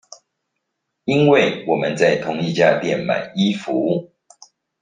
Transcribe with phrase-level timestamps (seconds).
[1.03, 4.11] 因為我們在同一家店買衣服